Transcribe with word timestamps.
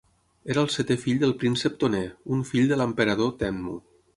Era 0.53 0.61
el 0.67 0.69
setè 0.75 0.97
fill 1.01 1.19
del 1.23 1.35
Príncep 1.43 1.77
Toner, 1.83 2.01
un 2.37 2.41
fill 2.53 2.73
de 2.73 2.81
l'Emperador 2.81 3.35
Tenmu. 3.45 3.79